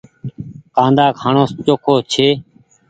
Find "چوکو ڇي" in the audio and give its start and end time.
1.65-2.27